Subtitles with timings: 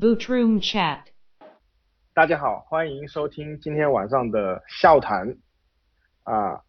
[0.00, 1.00] Boot Room Chat。
[2.14, 5.36] 大家好，欢迎收听今天晚上的笑谈
[6.22, 6.62] 啊，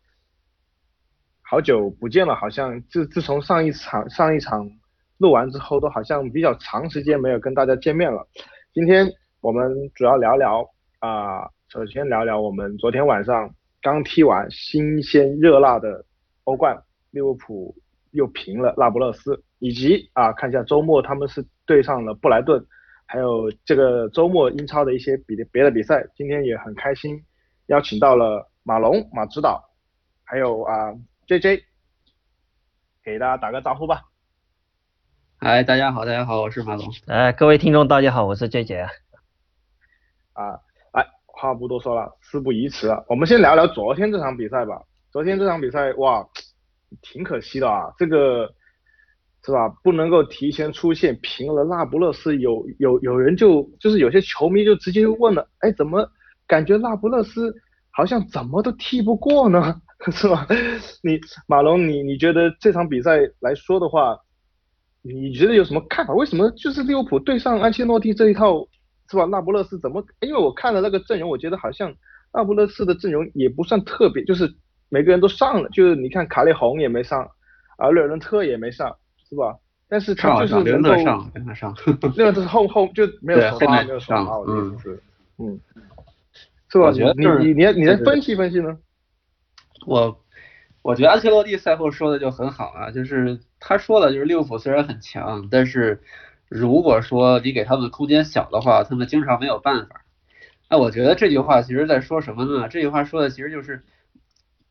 [1.41, 4.70] 好久不见了，好像自自从上一场上一场
[5.17, 8.27] 录完之后，都好像比较长时间没有跟大家见面了。
[8.73, 9.07] 今天
[9.39, 13.49] 我们主要聊聊啊，首先聊聊我们昨天晚上
[13.81, 16.03] 刚踢完新鲜热辣的
[16.43, 16.77] 欧冠，
[17.11, 17.73] 利物浦
[18.11, 22.61] 又平了那不勒斯，以及啊看一下周末他们是对上了布莱顿。
[23.11, 27.21] 还有这个周末英超的一些比别的比赛，今天也很开心，
[27.65, 29.61] 邀请到了马龙马指导，
[30.23, 30.93] 还有啊
[31.27, 31.61] J J，
[33.03, 34.03] 给大家打个招呼吧。
[35.35, 36.88] 嗨，大家好，大家好，我是马龙。
[37.07, 38.89] 哎，各位听众，大家好，我是 J J 啊。
[40.31, 40.59] 啊，
[40.93, 44.81] 哎，话不多说了，事不宜迟了，我们先聊聊昨天这场比赛吧。
[45.11, 46.25] 昨天这场比赛，哇，
[47.02, 48.49] 挺可惜的啊，这个。
[49.45, 49.70] 是吧？
[49.84, 56.08] 不能够提前出现平了那不勒斯，有有有人就就是有些球迷就直接问了，哎，怎么
[56.48, 57.53] 感觉那不勒斯
[57.89, 59.81] 好像怎么都踢不过呢？
[60.11, 60.48] 是吧？
[61.03, 64.17] 你马龙，你你觉得这场比赛来说的话，
[65.03, 66.14] 你觉得有什么看法？
[66.14, 68.67] 为什么就是利物浦对上安切洛蒂这一套，
[69.09, 69.26] 是吧？
[69.26, 70.03] 那不勒斯怎么？
[70.22, 71.94] 因为我看了那个阵容，我觉得好像
[72.33, 74.52] 那不勒斯的阵容也不算特别，就是
[74.89, 77.28] 每个人都上了，就是你看卡利洪也没上，
[77.78, 78.95] 啊，略伦特也没上。
[79.31, 79.57] 是吧？
[79.87, 81.75] 但是他就是能够上，跟他上，
[82.17, 85.03] 那个是后后就没有首发，没有首发，我的意思是，
[85.37, 85.59] 嗯，
[86.69, 86.91] 是吧？
[86.91, 88.77] 你你你你来分析分析呢？
[89.85, 90.19] 我
[90.81, 96.02] 我觉得安切洛蒂赛后说的就很好啊，就是他说的，就是利物浦虽然很强，但是
[96.49, 100.02] 如果说你给他们空间小的话，他们经常没有办法。
[100.69, 102.67] 那我觉得这句话其实在说什么呢？
[102.67, 103.81] 这句话说的其实就是。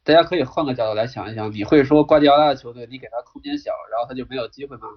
[0.03, 4.89] 大家可以换个角度来想一想，你会说瓜迪奥拉的球队，你给他空间小，然后他就没有机会吗？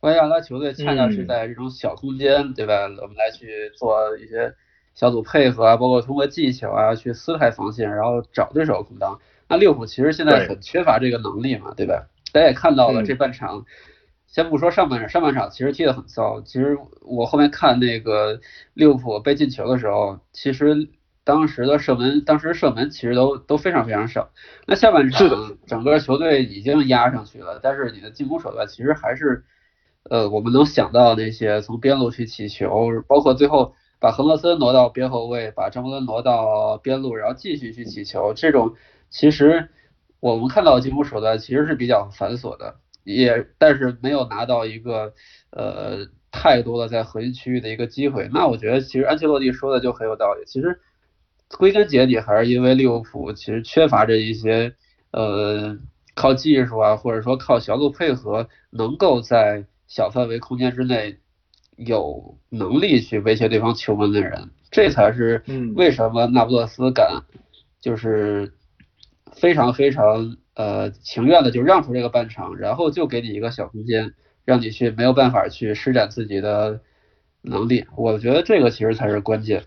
[0.00, 2.82] 瓜迪奥拉球队恰恰是在这种小空间，对吧？
[3.00, 4.54] 我们来去做一些
[4.94, 9.18] 小组配合啊，包括通过技巧啊去撕开防线，然后找对手空当。
[9.48, 12.06] 那利物浦其实现在很缺乏这个能力嘛，对吧？
[12.32, 13.64] 大家也看到了这半场，
[14.26, 16.42] 先不说上半场，上半场其实踢得很糟。
[16.42, 18.40] 其实我后面看那个
[18.74, 20.90] 利物浦被进球的时候，其实。
[21.24, 24.30] 当时的射门，当时射门其实都都非常非常少。
[24.66, 29.44] 那下半场整个球队已经压上去了，但是你的进攻手段其实还是，
[30.10, 38.74] 呃，我们能想到那些从边路去起球，包括最后把亨德森挪到边后卫，把张伯伦挪到边路，然后继续去起球，这种
[39.08, 39.68] 其实
[40.18, 45.14] 我们看到的进攻手段其实是比较繁琐的，也但是没有拿到一个
[45.50, 48.28] 呃太多的在核心区域的一个机会。
[48.32, 50.80] 那我觉得其实安切洛蒂说的就很有道理，其实。
[51.58, 54.74] 归根结底还是因为利物浦其实缺乏着一些
[55.10, 55.78] 呃
[56.14, 61.18] 靠技术啊，或者说靠小组配合，能够在小范围空间之内
[61.76, 65.42] 有能力去威胁对方球门的人，这才是
[65.74, 67.22] 为什么那不勒斯敢
[67.80, 68.52] 就是
[69.32, 74.14] 非常非常呃情愿的就让出这个半场，然后就给你一个小空间，
[74.44, 76.80] 让你去没有办法去施展自己的
[77.42, 77.84] 能力。
[77.96, 79.64] 我觉得这个其实才是关键。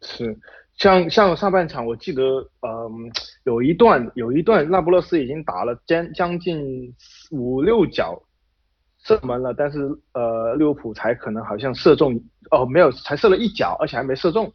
[0.00, 0.38] 是。
[0.82, 3.08] 像像上半场，我记得，嗯，
[3.44, 6.92] 有一段有一段，那不勒斯已经打了将将近
[7.30, 8.20] 五六脚
[9.04, 9.78] 射门了，但是
[10.12, 12.20] 呃，利物浦才可能好像射中，
[12.50, 14.52] 哦，没有，才射了一脚，而且还没射中，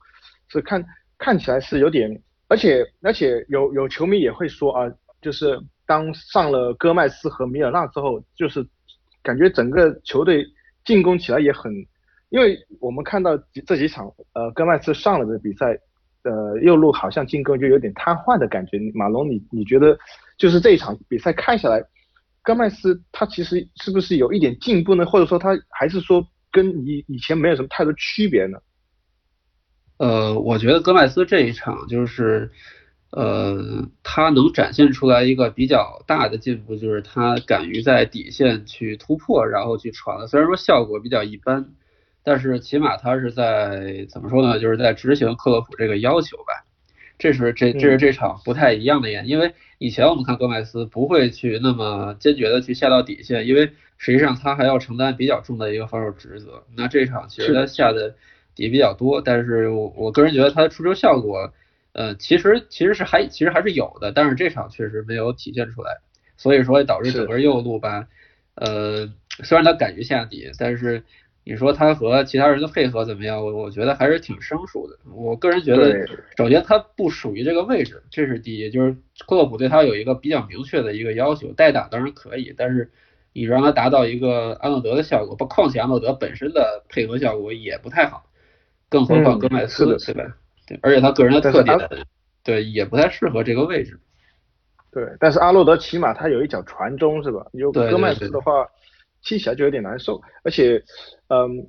[0.50, 0.84] 是看
[1.18, 8.68] 看起来是有点，而且而且有有球迷也会说啊，就是当上了戈麦斯和米尔纳之后，就是
[9.24, 10.46] 感觉整个球队
[10.84, 11.72] 进攻起来也很，
[12.28, 15.80] 因为我们看到这几场呃戈麦斯上了的比赛。
[16.28, 18.78] 呃，右路好像进攻就有点瘫痪的感觉。
[18.94, 19.98] 马龙，你你觉得
[20.38, 21.82] 就是这一场比赛看下来，
[22.44, 25.06] 戈麦斯他其实是不是有一点进步呢？
[25.06, 28.60] 或者说他还是说跟以以前没有什么太多区别呢？
[29.98, 32.52] 呃，我觉得戈麦斯这一场就是，
[33.12, 40.28] 呃，他能展现出来一个比较大的进步，就是他敢于在底线去突破，然后去传。
[40.28, 41.74] 虽然说效果比较一般。
[42.28, 44.60] 但是起码他是在怎么说呢？
[44.60, 46.66] 就是在执行克洛普这个要求吧。
[47.18, 56.66] 这是这这是这场不太一样的演，因为以前我们看戈麦斯不会去那么坚决的去下到底线，因为实际上他还要承担比较重的一个防守职责。
[56.76, 58.14] 那这场其实他下的
[58.54, 61.54] 底比较多，但是我我个人觉得他的出球效果，
[61.94, 65.92] 呃，其实其实是还其实还是有的，但是这场确实没有体现出来，
[66.36, 68.10] 所以说导致整个右路吧，
[68.56, 69.08] 呃，
[69.46, 71.06] 虽然他敢于下底，但是。
[71.50, 73.42] 你说他和其他人的配合怎么样？
[73.42, 74.98] 我我觉得还是挺生疏的。
[75.16, 76.06] 我个人觉得，
[76.38, 78.70] 首先他不属于这个位置，这是第一。
[78.70, 78.92] 就是
[79.26, 82.92] 克洛普对他有一个比较明确的一个要求，代打当然可以，但是
[83.32, 85.38] 你让他达到一个阿诺德的效果。
[85.38, 88.26] 不，况且阿诺德本身的配合效果也不太好，
[88.90, 90.36] 更何况戈麦斯，对吧？
[90.68, 91.78] 对，而且他个人的特点，
[92.44, 93.98] 对，也不太适合这个位置。
[94.92, 97.46] 对，但是阿诺德起码他有一脚传中，是吧？
[97.54, 98.68] 有戈麦斯的话，
[99.22, 100.84] 踢起来就有点难受，而且，
[101.30, 101.68] 嗯。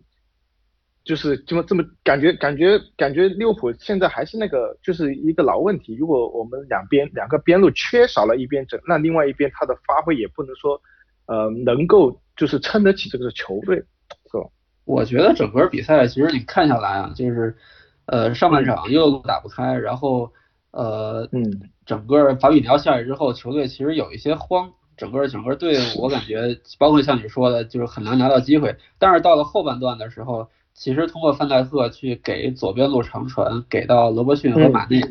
[1.05, 10.79] 就是这么这么感觉感觉感觉利物浦现在还是那个就是一个老问题，如果我们两边两个边路缺少了一边整，那另外一边他的发挥也不能说
[11.25, 14.45] 呃能够就是撑得起这个球队，是吧？
[14.85, 17.57] 我觉得整个比赛其实你看下来啊，就是
[18.05, 20.31] 呃上半场右路打不开，然后
[20.73, 30.49] 呃嗯整个法比尼奥下去之后，球队其实有一些慌，整个整个队伍我感觉包括像你说的，就是很难拿到机会，但是到了后半段的时候。
[30.75, 35.03] 其实通过范戴克去给左边路长传，给到罗伯逊和马内，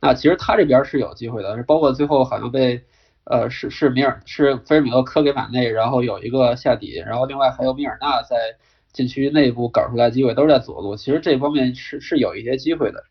[0.00, 2.82] 那其实他这边是有机会的，包括最后好像被
[3.24, 8.56] 呃是是米尔是菲尔米诺科给马内，然后有一个下底，然后另外还有米尔纳在
[8.94, 13.04] 禁区内部搞出来机会，都是在左路，其实这方面是是有一些机会的，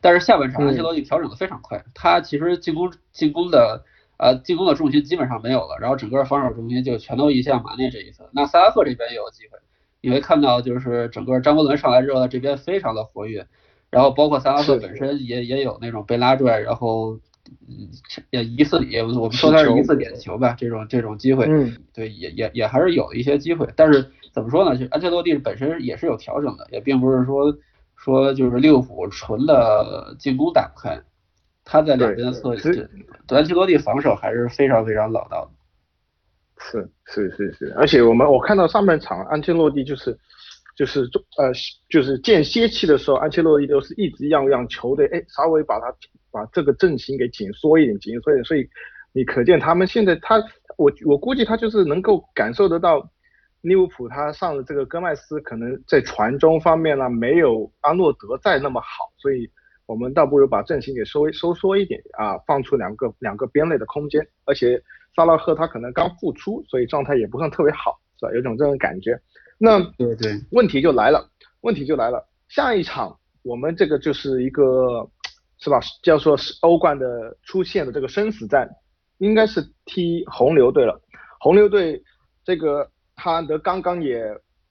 [0.00, 3.84] 但是下半场安切洛蒂调整的非常快，他其实进攻进攻的
[4.18, 9.58] 呃进攻的重心基本上没有了，然后整个防守重心就全都移向马内这一侧，那萨拉赫这边也有机会。
[10.00, 13.46] 你会看到，就是整个张伯伦上来之后，这边非常的活跃，
[13.88, 17.14] 然后包括萨拉赫本身也也有那种被拉拽，然后
[17.66, 17.88] 嗯
[18.30, 24.76] 也疑似也我们说他是疑似点球吧，这种这种机会，嗯，对，也也也还是有一些机会，但是怎么说呢？
[24.76, 27.56] 就安切洛蒂本身也是有调整的，也并不是说
[27.96, 31.00] 说就是利物浦纯的进攻打不开，
[31.64, 35.50] 他在两边的侧对，安切洛蒂防守还是非常非常老道的。
[36.58, 40.16] 是是是是，而且我们我看到上半场安切洛蒂就是
[40.76, 41.00] 就是
[41.38, 41.50] 呃
[41.88, 45.92] 就是间歇期的时候，安切洛蒂都是一直让让球队哎稍微把他
[46.30, 48.68] 把这个阵型给紧缩一点紧缩一点，所以
[49.12, 50.42] 你可见他们现在他
[50.76, 53.10] 我我估计他就是能够感受得到
[53.62, 59.50] 利物浦他上的这个戈麦斯可能在传中方面呢没有阿诺德在那么好，所以
[59.86, 64.82] 我们倒不如把阵型给稍微收缩一点啊，放出两个两个边类的空间，而且。
[65.16, 68.32] 萨拉赫他可能刚复出，所以状态也不算特别好，是吧？
[68.34, 69.16] 有种这种感觉。
[69.58, 72.20] 那对对，问题就来了，问题就来了。
[72.48, 75.08] 下一场我们这个就是一个，
[75.60, 75.78] 是吧？
[76.02, 78.68] 叫做是欧冠的出现的这个生死战，
[79.18, 81.00] 应该是踢红牛队了。
[81.38, 82.02] 红牛队
[82.44, 84.20] 这个哈兰德刚刚也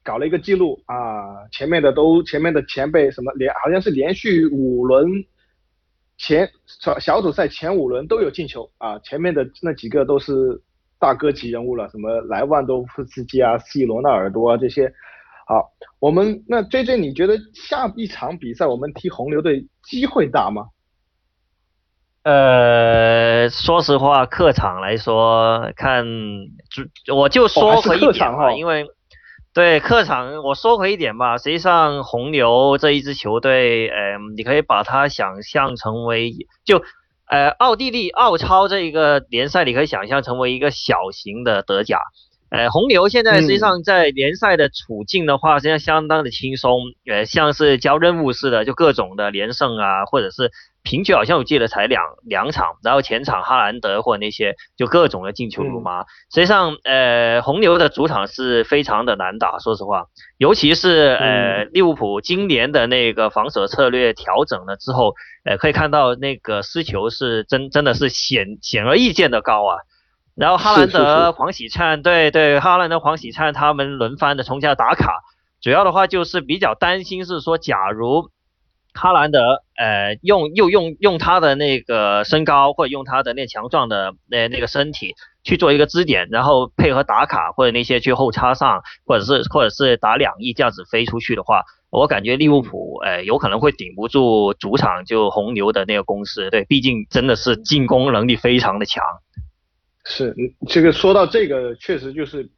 [0.04, 5.26] 搞了一个记录啊，前面的都前面的前辈什么连好像是连续五轮。
[6.16, 10.62] 前小小组赛前五轮都有进球啊，前面的那几个都是
[11.00, 14.94] 大哥级人物了，什么莱万多夫斯基啊、C 罗纳尔多啊这些。
[15.48, 20.68] 好，我们那 J J，你觉得下一场比赛我们踢红牛队机会大吗？
[22.22, 26.06] 呃，说实话，客场来说，看
[27.06, 28.86] 就我就说回一点哈，因为。
[29.54, 31.38] 对客场，我说回一点吧。
[31.38, 36.34] 实际上，红牛这一支球队，呃，你可以把它想象成为
[36.66, 36.82] 就，
[37.28, 42.00] 呃，奥地利奥超这一个联赛，你可以想象成为一个小型的德甲。
[42.50, 50.50] 呃，红牛现在实际上在联赛的处境的话，实际上相当的轻松，呃，像是交任务似的，就各种的连胜啊，或者是。
[50.84, 56.02] 平局好像我记得才两两场，然后前场哈兰德或那些就各种的进球如麻。
[56.30, 69.78] 实际上，呃，红牛的主场是非常的难打，说实话，尤其是呃利物浦今年的那个防守策略调整了之后，呃，可以看到那个失球是真真的是显显而易见的高啊。
[70.36, 75.24] 然后哈兰德、黄喜灿，对对，哈兰德、黄喜灿他们轮番的冲下打卡，
[75.62, 78.30] 主要的话就是比较担心是说，假如。
[78.94, 96.50] 哈兰德，呃，用又用用他的那个身高，或者用他的那强壮的那那个身体去做一个支点，然后配合打卡或者那些去后插上，或者是或者是打两翼这样子飞出去的话，我感觉利物浦，呃，有可能会顶不住主场就红牛的那个攻势。
[96.50, 99.04] 对，毕竟真的是进攻能力非常的强。
[100.06, 100.36] 是，
[100.68, 102.50] 这个说到这个，确实就是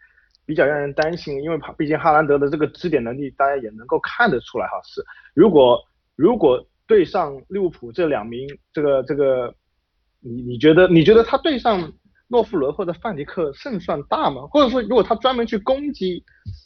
[0.45, 4.73] 比较让人担心，因为毕竟哈兰德的这个支点能力，大家也能够看得出来哈。
[4.83, 5.79] 是，如果
[6.15, 9.53] 如果对上利物浦这两名，这个这个，
[10.21, 11.91] 你你觉得你觉得他对上
[12.27, 14.43] 诺夫伦或者范迪克胜算大吗？
[14.49, 16.23] 或者说，如果他专门去攻击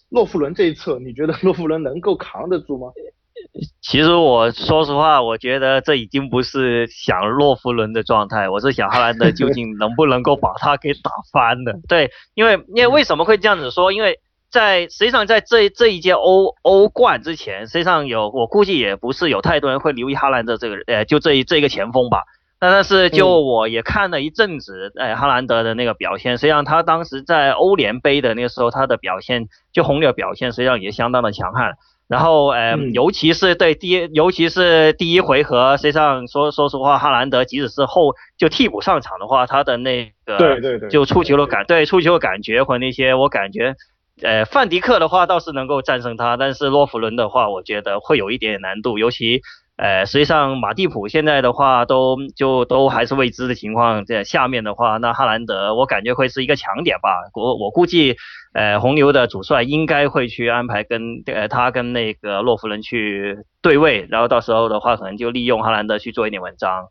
[0.09, 2.87] 诺夫伦这一侧，你觉得诺夫伦能够扛得住吗？
[3.81, 11.79] 其实我说实话，我觉得这已经不是想诺夫伦的状态，我是想哈兰德究竟能不能够把他给打翻的。
[11.87, 13.93] 对，因为因为为什么会这样子说？
[13.93, 22.23] 因为在实际上，在这这一届欧欧冠之前，实际上有我估计也不是有太多人会留意哈兰德这个呃，就这一这个前锋吧。
[22.61, 31.75] 那但是就我也看了一阵子，哎，哈兰德的那个表现，实际上他当时在欧联杯的那个时候，他的表现就红牛表现实际上也相当的强悍。
[32.09, 43.75] 然后，呃，尤其是对第一，尤其是第一回合，实际上说说实话，哈兰德即使是后就替补上场的话，他的那个对对对，就出球的感对出球的感觉和那些，我感觉，
[44.21, 49.41] 呃，范迪克的话倒是能够战胜他，但是洛弗伦的话，我觉得会有一点点难度，尤其。
[49.81, 57.09] 呃，实际上马蒂普现在的话都就都还是未知的情况，在下面的话，那哈兰德我感觉会是一个强点吧。
[57.33, 58.17] 我我估计，
[58.53, 66.89] 呃，红牛的主帅应该会去安排跟呃他跟那个洛夫伦去对位，然后到时候的话可能就利用哈兰德去做一点文章。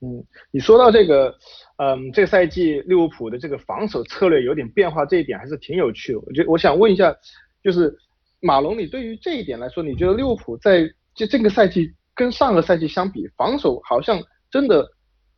[0.00, 1.34] 嗯，你说到这个，
[1.78, 6.20] 嗯，这个赛季利物浦的这个防守策略有点变化，这一点还是挺有趣的。
[6.26, 7.16] 我觉我想问一下，
[7.62, 7.96] 就是
[8.40, 11.92] 马龙，你对于这一点来说，你觉得利物浦在就这个赛季？
[12.14, 14.20] 跟上个赛季相比，防守好像
[14.50, 14.84] 真的，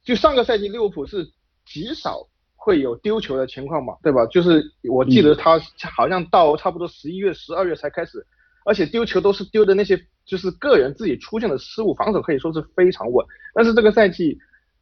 [0.02, 1.28] 就上个赛季利物浦是
[1.66, 4.24] 极少会有丢球的情况嘛，对吧？
[4.24, 5.60] 就是我记得他
[5.94, 8.26] 好像到差不多十一月、十二月才开始，
[8.64, 13.26] 而且丢球都是丢的那些就是个人自己出现的失误，防守可以说是非常稳。
[13.54, 14.38] 但是这个赛季，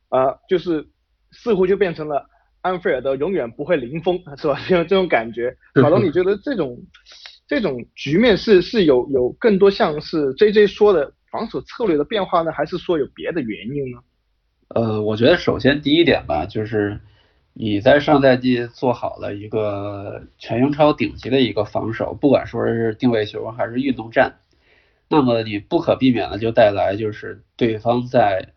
[0.09, 0.87] 啊，就是
[1.31, 2.27] 似乎就变成了
[2.61, 4.59] 安菲尔德永远不会零封，是吧？
[4.71, 5.57] 有这种感觉。
[5.75, 6.79] 马龙，你觉得这种
[7.47, 11.13] 这种局面是是有有更多像是 J J 说的？
[11.31, 13.99] 防守策略的变化呢，还是说有别的原因呢？
[14.69, 16.99] 呃，我觉得首先第一点吧，就是
[17.53, 24.37] 你在上赛季做好了一个全英超顶级的一个防守，不管说是定位球还是运动战，
[25.11, 28.55] 那么你不可避免的就带来就是对方在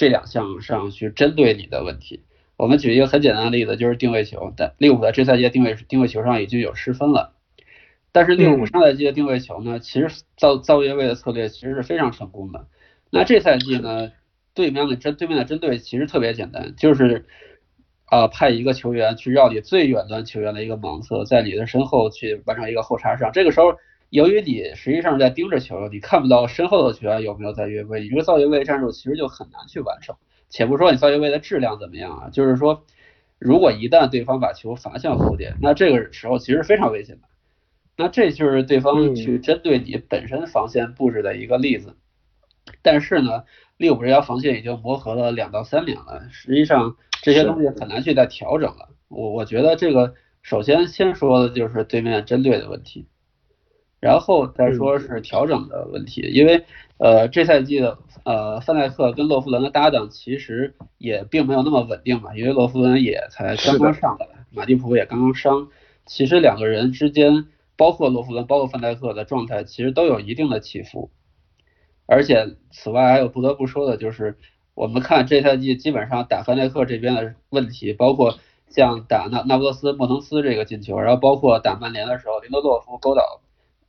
[0.00, 2.24] 这两项上去针对你的问题。
[2.56, 7.34] 我们举一个很简单的例子，就是定位球，但利物浦在这赛季定位定位球上已经有失分了。
[8.10, 12.66] 但是利物浦上赛季的定位球呢，其实造造越位的策略其实是非常成功的。
[13.10, 14.10] 那这赛季呢，
[14.54, 17.26] 对面的针对面的针对其实特别简单，就是
[18.06, 23.32] 啊派一个球员去绕你最远端球员的一个盲测，在你的身后去完成一个后插上。
[23.34, 23.74] 这个时候，
[24.10, 30.16] 由于你实际上在盯着球，你看不到身后的球员有没有在越位，你这个造越位战术其实就很难去完成。
[30.48, 32.84] 且不说你造越位的质量怎么样啊，就是说，
[33.38, 37.22] 如果一旦对方把球罚向后点，那这个时候其实非常危险的。
[37.96, 41.96] 那这就是对方去针对你本身防线布置的一个例子，
[42.82, 43.44] 但是呢，
[43.76, 48.88] 利物浦这条防线已经磨合了两到三年了，实际上这些东西很难去再调整了。
[49.08, 53.06] 我我觉得这个首先先说的就是对面针对的问题，
[54.00, 56.64] 然后再说是调整的问题，因为
[56.98, 65.68] 呃这赛季的呃范戴克跟洛夫伦的搭档其实也并没有那么稳定嘛，因为洛夫伦也才刚刚上来，马蒂普也刚刚伤，
[66.06, 67.46] 其实两个人之间。
[67.76, 71.10] 包括洛夫伦，包括范戴克的状态其实都有一定的起伏，
[72.04, 74.36] 而且此外还有不得不说的就是，
[74.74, 78.38] 我们看这赛季基本上打范戴克这边的问题，包括
[78.68, 83.40] 像打那那不勒斯莫腾斯这个进球，然后包括打曼联的时候林德洛夫勾倒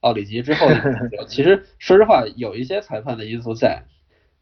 [0.01, 3.85] 奥里吉之后的其实说实话有一些裁判的因素在，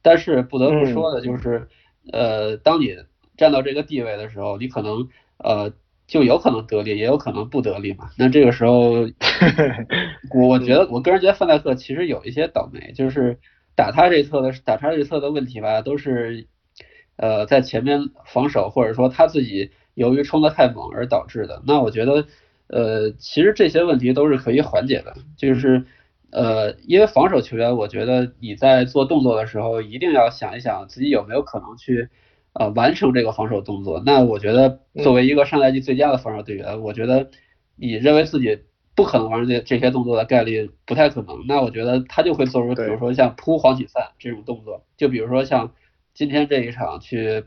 [0.01, 1.67] 但是不得不说的就是，
[2.11, 2.97] 呃，当你
[3.37, 5.71] 站到这个地位的时候，你可能呃。
[6.09, 8.09] 就有可能得利，也有可能不得利嘛。
[8.17, 8.93] 那这个时候，
[10.33, 13.37] 我我觉得，我个人觉得范戴克其实有一些倒霉，就是
[13.75, 16.47] 打他这侧的，打他这侧的问题吧，都是
[17.15, 21.61] 呃在前面防守，或者说他自己由于冲得太猛而导致的。
[21.67, 22.25] 那我觉得，
[22.69, 25.85] 呃，其实这些问题都是可以缓解的，就是
[26.31, 32.09] 呃，因为防守球员，我觉得你在做动作的时候，一定要想一想自己有没有可能去。
[32.53, 37.29] 呃，完成这个防守动作，那我觉得作为一个上赛季最佳的防守队员，我觉得
[37.75, 38.59] 你认为自己
[38.95, 41.45] 不可能完成这这些动作的概率不太可能。
[41.47, 45.73] 那我觉得他就会做出，比如说像扑黄体散这种动作，就比如说像
[46.15, 47.45] 今天这一场去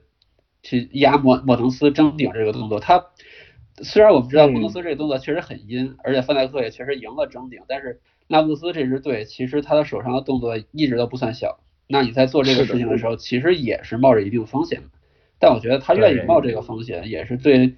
[0.62, 3.04] 去压莫莫腾斯争顶这个动作，他
[3.78, 11.60] 虽然我们知道莫滕斯这个动作确实很阴，而且范戴克也确实赢了争顶，但是纳布斯这支队其实他的手上的动作一直都不算小。
[11.88, 14.88] 那你在做这个事情的时候，其实也是冒着一定风险的。
[15.38, 17.74] 但我觉得他愿意冒这个风险，也是对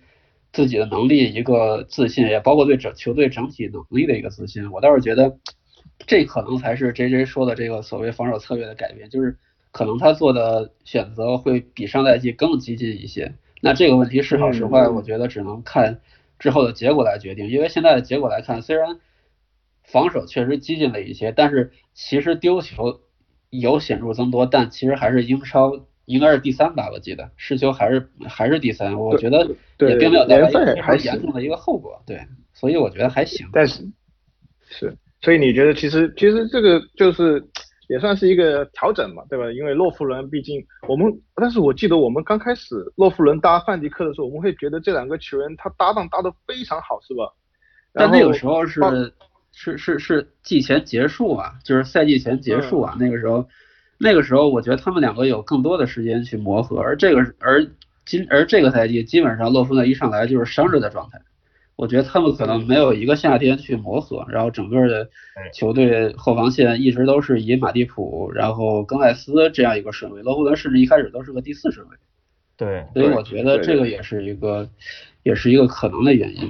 [0.53, 4.71] 自己的能力一个自信，也包括对整球队整体能力的一个自信。
[4.71, 5.39] 我倒是觉得，
[6.07, 9.39] 这可能才是 J J 说的这个所谓防守策略的改变，就是
[9.73, 13.33] 可能他做的选择会比上赛季更激进一些。
[13.65, 16.01] 那这个问题是好是坏，我觉得只能看
[16.39, 17.49] 之后的结果来决定。
[17.49, 19.01] 因为现在的结果来看，虽然
[19.83, 23.01] 防守确实激进了一些，但是其实丢球。
[23.51, 29.47] 有显著增多，但其实还是英超应该是第三吧，我记得失球还是还是第三，我觉得
[29.79, 32.21] 也并没有带来非常严重的一个后果，对，
[32.53, 33.47] 所以我觉得还行。
[33.53, 33.85] 但是
[34.69, 37.41] 是，所以你觉得其实其实这个就是
[37.89, 39.51] 也算是一个调整嘛，对吧？
[39.53, 47.31] 因为洛夫伦毕竟我们，但是我记得我们刚开始洛夫伦搭范迪克的时候，我们会觉得这两个球员他搭档搭的非常好，是吧？
[47.93, 48.81] 但那个时候是
[49.53, 53.47] 是是是季前结束啊，就是赛季前结束啊，那个时候
[53.99, 57.65] 那个时候我觉得他们两个有更多的时间去磨合，而这个而
[58.05, 61.21] 今而这个赛季基本上洛夫伦一上来就是伤着的状态。
[61.77, 65.09] 我觉得他们可能没有一个夏天去磨合，然后整个的
[65.53, 71.97] 球队后防线一直都是以马蒂普，然后更艾斯这样一个顺位，罗伯伦甚至一开始都是个第四顺位。
[72.57, 74.69] 对，所以我觉得这个也是一个，
[75.25, 76.49] 也是一个可能的原因。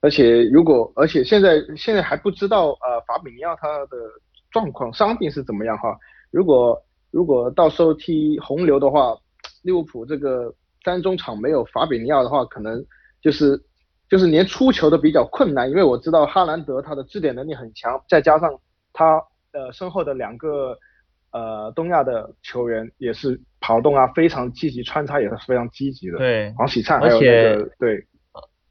[0.00, 3.96] 而且如果，而且现在现在还不知道呃法比尼奥他的
[4.52, 5.98] 状况伤病是怎么样哈。
[6.30, 9.16] 如果如果到时候踢红牛的话，
[9.62, 12.86] 利物浦这个三中场没有法比尼奥的话，可能。
[13.20, 13.60] 就是
[14.08, 18.50] 就是连出球都比较困难，因为我知道哈兰德他的支点能力很强，再加上
[18.92, 19.22] 他
[19.52, 20.78] 呃身后的两个
[21.32, 26.18] 呃东亚的球员也是跑动啊非常积极，穿插也是非常积极的。
[26.18, 28.06] 对，黄喜灿还有那个对，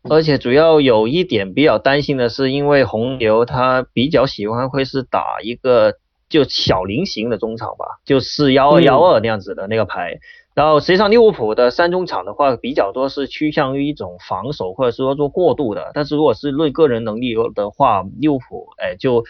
[0.09, 5.93] 而且主要有一点比较担心的是，因为红牛他比较喜欢会是打一个
[6.29, 10.19] 就小菱形的中场吧，就四幺二幺二那样子的那个牌。
[10.57, 19.23] 然后实际上利物浦的三中场的话比较多是趋向于一种防守或者是说做过渡的，但是如果是论个人能力的话，利物浦哎就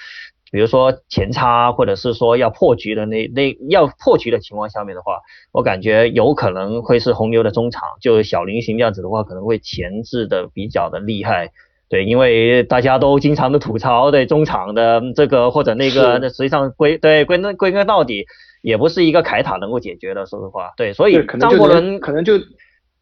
[0.50, 5.20] 比如说前插或者是说要破局的那 那要破局的情况下面的话，
[5.52, 11.52] 我感觉有可能会是红牛的中场就小菱形这样子的话可能会前置的比较的厉害，
[11.90, 18.26] 对，因为大家都经常的吐槽对中场的这个或者那个，那实际上归对归根归根到底。
[18.64, 22.34] 也不是一个凯塔能够解决的，说实话，对，所以张伯伦可能就，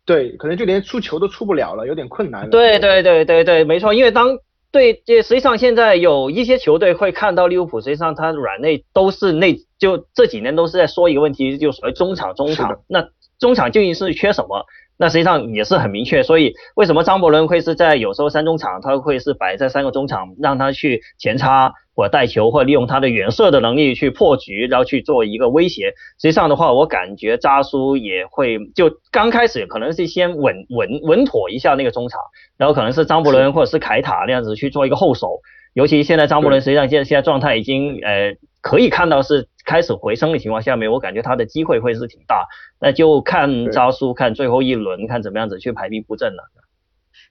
[0.05, 2.47] 对，可能就连出球都出不了了，有点困难。
[2.49, 4.37] 对对对对对，没错，因为当
[4.69, 13.07] 对，这实际上现在有一些球队会看到利物浦，实际上他软肋都是内，就这几年都是在说一个问题，就所谓中场中场，那
[13.39, 14.65] 中场究竟是缺什么？
[14.97, 25.93] 那实际上也是很明确，所以为什么张伯伦会是在有时候三中场，他会是摆在三个中场，让他去前插或带球，或利用他的远射的能力去破局，然后去做一个威胁。
[26.17, 32.19] 实际上的话，我感觉扎苏也会就刚开始可能是先稳稳稳妥一下那个中场，
[32.57, 35.41] 然后可能是张伯伦或者是凯塔那样子去做一个后手。
[35.73, 42.47] 尤其现在张伯伦实际上现现在状态已经呃可以看到是开始回升的情况下面，我感觉他的机会会是挺大，
[42.79, 46.51] 那就看招数，看最后一轮看怎么样子去排兵布阵了。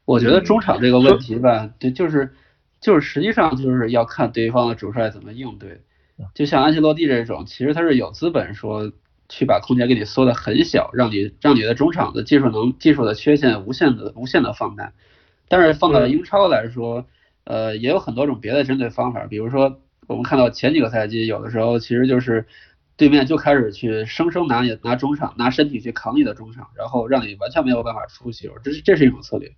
[0.05, 2.35] 我觉得中场这个问题吧，对就是
[2.81, 5.81] 就是实际上就是要看对方的主帅怎么应对。
[6.35, 8.93] 就像安切洛蒂这种，其实他是有资本说
[9.29, 14.93] 去把空间给你缩的很小，让你让你的中场的技术能技术的缺陷无限的无限的放大。
[15.49, 17.07] 但是放到英超来说。
[17.47, 22.47] 呃，也有很多种别的针对方法，比如说我们看到前几个赛季，有的时候其实就是
[22.97, 29.53] 对面就开始去生生拿你拿中场，拿身体去扛你的中场，然后让你完全没有办法出球，这是这是一种策略。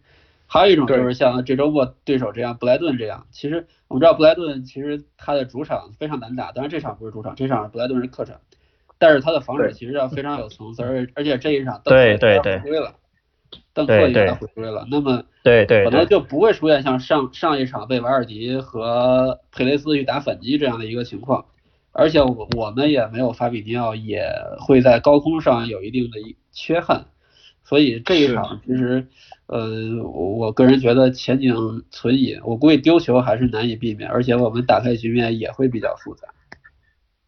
[0.47, 8.41] 还有一种就是像这周末对手这样，布莱顿这样，其实我们知道布莱顿其实他的主场非常难打，当然这场不是主场，这场布莱顿是客场，
[8.97, 12.95] 但是他的防守其实要非常有层次，而而且这一场对对对回归了。
[13.75, 21.45] 邓克也回归了，那么对对，可能就不会出现像上上一场被瓦尔迪和佩雷斯去打反击这样的一个情况，
[21.93, 24.29] 而且我我们也没有法比尼奥，也
[24.59, 26.19] 会在高空上有一定的
[26.53, 27.07] 缺憾，
[27.65, 29.07] 所以这一场其实，
[29.47, 31.55] 呃，我个人觉得前景
[31.91, 36.29] 存疑，我估计丢球还是难以避免，而且我们打开局面也会比较复杂。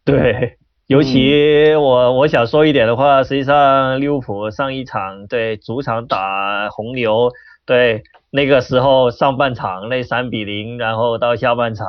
[0.03, 0.57] 对。
[0.89, 7.29] 尤其我我想说一点的话，实际上利物浦上一场对主场打红牛，
[7.63, 11.85] 对那个时候上半场那三比零，然后到下半场，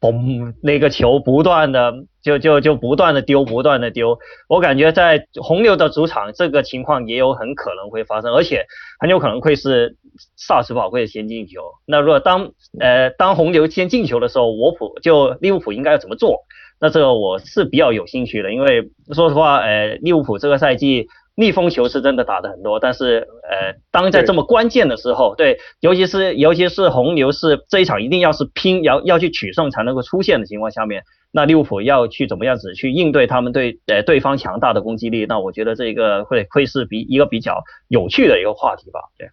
[0.00, 4.16] 嘣，那个球不断的就就就不断的丢，不断的丢。
[4.48, 8.64] 我感觉在红牛的主场这个情况也有很可能会发生，而且
[9.00, 9.96] 很有可能会是
[10.36, 11.62] 萨斯堡会先进球。
[11.84, 16.44] 那如果当呃当红牛先进球的时候，我普就利物浦应该要怎么做？
[16.80, 35.26] 那这个我是比较有兴趣的，因为说实话，呃，利物浦这个赛季逆风球是真的打的很多，但是呃，当在这么关键的时候，对，尤其是尤其是红牛是这一场一定要是拼要要去取胜才能够出现的情况下面，那利物浦要去怎么样子去应对他们对呃对方强大的攻击力？
[35.26, 39.00] 那我觉得这个会会是比一个比较有趣的一个话题吧。
[39.18, 39.28] 对，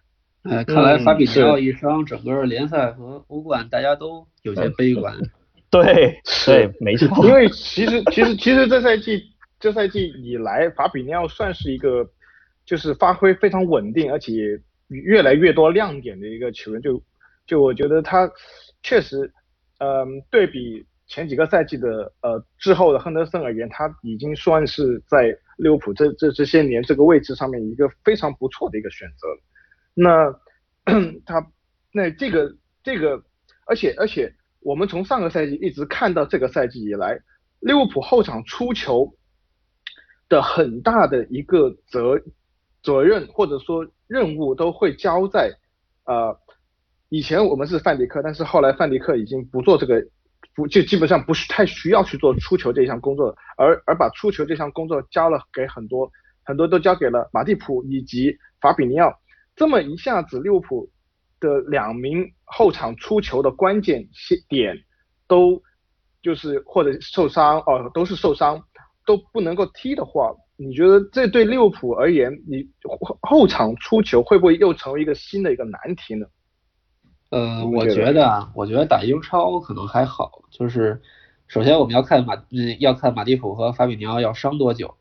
[0.50, 5.14] 呃，看来法比尼奥一伤，整个联赛和欧冠大家都有些悲观。
[5.70, 7.26] 对，对，没错。
[7.26, 9.22] 因为其实，其实，其实这赛季，
[9.60, 12.08] 这赛季以来，法比尼奥算是一个，
[12.64, 16.80] 就是发挥非常稳定，而且越来越多亮点的一个球员。
[16.80, 17.02] 就，
[17.46, 18.30] 就我觉得他
[18.82, 19.30] 确实，
[19.78, 29.26] 嗯，对比前几个赛季的呃之后的亨德森而言，他已经算是在利物浦这这这些年这个位置上面一个非常不错的一个选择。
[29.92, 30.32] 那
[31.26, 31.46] 他
[31.92, 33.22] 那这个这个，
[33.66, 37.18] 而且而且我们从上个赛季一直看到这个赛季以来，
[37.60, 39.14] 利物浦后场出球
[40.28, 42.20] 的很大的一个责
[42.82, 45.52] 责任或者说任务都会交在
[46.04, 46.38] 呃
[47.08, 50.04] 以前我们是范迪克，但是后来范迪克已经不做这个
[50.54, 56.10] 不就基本上不是太需要去做出球这项工作，而而把出球这项工作交了给很多
[56.44, 59.12] 很多都交给了马蒂普以及法比尼奥。
[59.56, 60.88] 这么一下子，利物浦
[61.40, 64.08] 的两名后场出球的关键
[64.48, 64.76] 点
[65.26, 65.62] 都
[66.22, 68.62] 就是或者受伤哦，都是受伤
[69.06, 72.66] 都不能够踢的话，你觉得这对利物浦而言，你
[73.22, 76.26] 后场出球会不会又成为一个新的一个难题呢？
[77.30, 81.00] 呃，我觉得啊，我觉得打英超可能还好，就是
[81.46, 84.96] 首先我们要看马，嗯，要看马蒂普和法比尼奥要伤多久。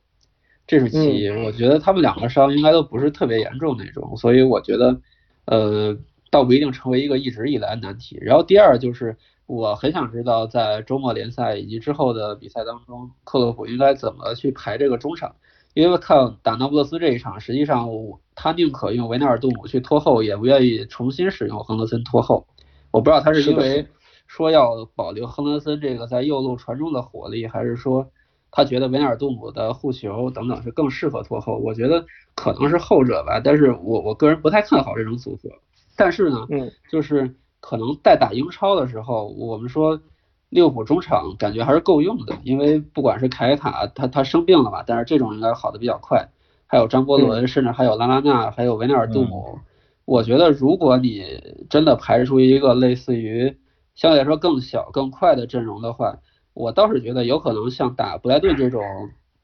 [0.67, 4.99] 这是其一，我觉得他们两个伤应该都不是特别严重那种，所以我觉得，
[5.45, 5.97] 呃，
[6.29, 8.17] 倒不一定成为一个一直以来的难题。
[8.21, 15.35] 然后第二就是，我很想知道在周末联赛以及之后的比赛当中，克洛普应该怎么去排这个中场，
[15.73, 17.89] 因为看打那不勒斯这一场，实际上
[18.35, 22.45] 他宁可用维纳尔杜姆去拖后，也不愿意重新使用亨德森拖后。
[22.91, 23.87] 我不知道他是因为
[24.27, 28.09] 说要保留亨德森这个在右路传中的火力，还是说。
[28.49, 35.49] 他觉得维纳尔杜姆的护球等等是更适合拖后，我觉得可能是后者吧，但是我我个人不太看好这种组合。
[35.97, 39.99] 但是呢，嗯，就是可能在打英超的时候，我们说
[40.47, 46.29] 利物浦中场感觉还是够用的，因为不管是凯塔他他生病了吧，但是这种应该好的比较快，
[46.67, 49.59] 还有张伯伦，甚至还有拉拉纳，还有维纳尔杜姆，
[50.05, 53.57] 我觉得如果你真的排出一个类似于
[53.95, 56.19] 相对来说更小更快的阵容的话。
[56.59, 58.81] 我倒是觉得有可能像打布莱顿这种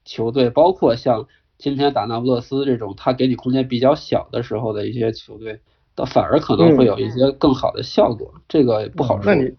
[0.03, 1.27] 球队，包括像
[1.59, 5.61] 今天打那不勒斯这种，他给你空间比较小的时候的一些球队，
[5.95, 8.33] 倒反而可能会有一些更好的效果。
[8.47, 9.33] 这个不好说。
[9.33, 9.51] 那你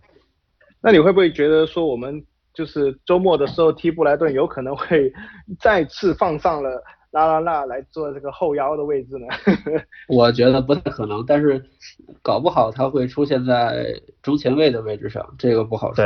[0.81, 5.13] 那你会不会觉得说我们就是周末的时候踢布莱顿，有可能会
[5.61, 9.27] 再次放上了拉拉纳来做这个后腰的位置呢？
[10.09, 11.65] 我觉得不太可能，但是
[12.23, 16.05] 搞不好他会出现在中前卫的位置上，这个不好说。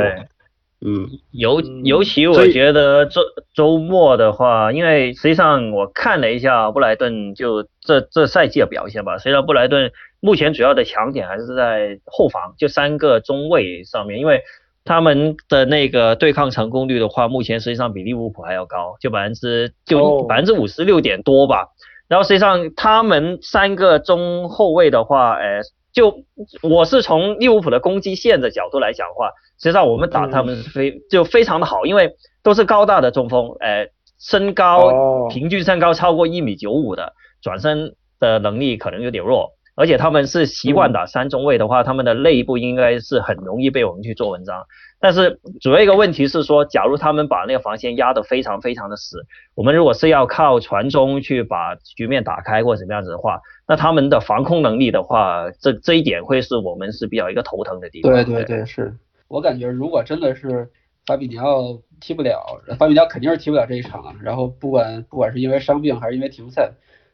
[0.85, 3.21] 嗯，尤尤其我觉得周
[3.53, 14.41] 周末的话，因为实际上我看了一下布莱顿就这这赛季的表现吧，实际上布莱顿目前主要的强点还是在后防，就三个中卫上面，因为
[14.85, 21.67] 他们的那个对抗成功率的话，目前实际上比利物浦还要高，就百分之就百分之五十六点多吧。
[22.07, 25.59] 然后实际上他们三个中后卫的话，哎，
[25.99, 26.23] 就
[26.61, 29.31] 我是从利物浦的攻击线的角度来讲的话。
[29.61, 44.65] 实际上我们打他们非就非常的好，因为都是高大的中锋，哎，身高平均身高超过一米九五的，转身的能力可能有点弱，而且他们是习惯打三中卫的话，他们的内部应该是很容易被我们去做文章。
[44.99, 49.19] 但是主要一个问题是说，假如他们把那个防线压得非常非常的死，
[49.55, 58.11] 我们如果是要靠传中去把局面打开或者怎么样子的话，那他们的防空能力的话，这这一点会是我们是比较一个头疼的地方。
[58.11, 58.93] 对对对，是。
[59.29, 60.67] 我感觉如果真的是
[61.05, 64.13] 法比尼奥踢不了，法比尼奥肯定是踢不了这一场了。
[64.21, 66.73] 然后不管不管是因为伤病还是因为停赛，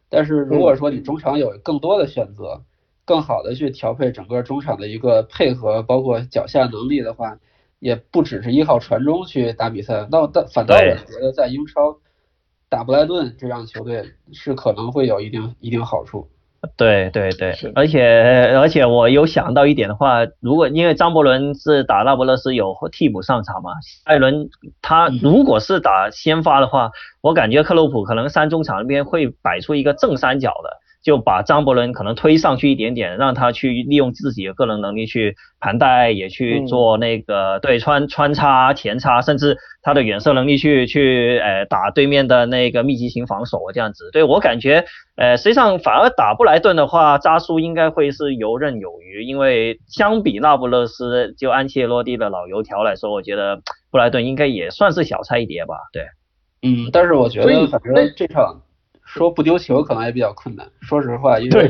[0.09, 2.63] 但是如果说你中场有更多的选择，
[3.05, 7.37] 更好的去调配整个中场的一个配合，包括脚下能力的话，
[7.79, 10.07] 也不只是依靠传中去打比赛。
[10.11, 11.97] 那但反倒我觉得在英超
[12.69, 16.27] 打布莱顿这样球队是可能会有一定一定好处。
[16.77, 23.71] 对对对，而且而且我有想到一点的话，如果因为张伯伦是打那不勒斯有替补上场嘛，
[24.05, 24.49] 艾伦
[24.81, 30.84] 他如果是打先发的话，我感觉克洛普可能三中场那边会摆出一个正三角的。
[31.05, 44.09] 就把张伯伦可能推上去一点点，让他去利用自己的个人能力去盘带，也去做那个对穿穿插、前插，甚至他的远射能力去去呃打对面的那个密集型防守这样子。
[44.11, 44.83] 对我感觉，
[45.15, 55.75] 呃，实际上反而打布莱顿的话，扎苏应该会是游刃有余，因为相比那不勒斯就安切洛蒂的老油条来说，我觉得布莱顿应该也算是小菜一碟吧。
[55.93, 56.03] 对，
[56.67, 58.63] 嗯，但是我觉得反正这场。
[59.15, 61.69] 说不丢球可能也比较困难，说实话，因为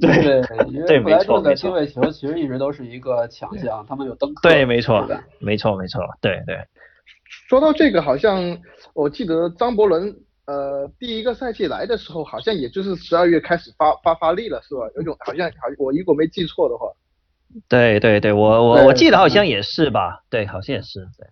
[0.00, 5.04] 对， 因为布莱顿的定位球其实一直都是一个强项，他们有登对，没错，
[5.40, 6.56] 没错，没错，对对。
[7.48, 8.56] 说到这个，好像
[8.94, 10.14] 我记得张伯伦，
[10.46, 14.82] 呃，第一个赛季来的时候，好像也就是十二月开始发发发力了，是吧？
[14.94, 16.86] 有种好像好，我如果没记错的话。
[17.68, 21.26] 对对对，我我我记得好像也是吧，对，好像也是，对。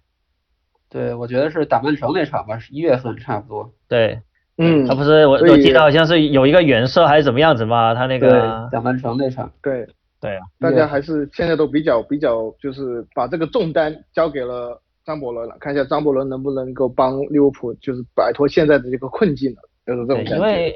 [0.88, 3.72] 对，我觉得是打曼城那场吧，是一月份差不多。
[3.88, 4.22] 对，
[4.58, 9.50] 嗯，他不是我我记得好像是有一个远射还是怎么样子嘛，他那个打曼城那场。
[9.62, 9.86] 对，
[10.20, 20.74] 对啊，大家还是现在都比较比较，就是把这个重担交给了张伯伦了，看一下张伯伦能不能够帮利物浦就是摆脱现在的这个困境了，就是这种感觉。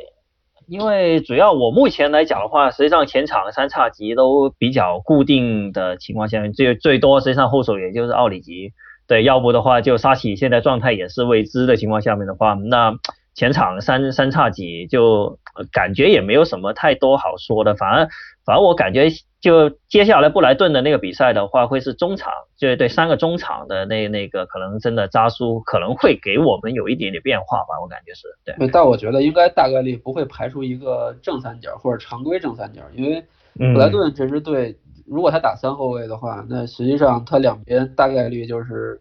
[0.69, 8.73] 因为主要我目前来讲的话，实际上前场三叉戟都比较固定的情况下，最最多实际上后手也就是奥里吉，
[9.09, 12.95] 对，要不的话就沙奇现在状态也是未知的情况下面的话，那
[13.41, 15.39] 前场三三叉戟就
[15.73, 18.07] 感觉也没有什么太多好说的，反而
[18.45, 19.09] 反而我感觉。
[19.41, 28.69] 就接下来布莱顿的那个比赛的话，会是中场，就对三个中场的那那个可能真的扎苏可能会给我们有一点点变化吧，我感觉是对。
[28.69, 33.25] 但我觉得应该大概率不会排出一个正三角或者常规正三角，因为
[33.73, 34.77] 布莱顿这支队
[35.07, 39.01] 如果他打三后卫的话，那实际上他两边大概率就是。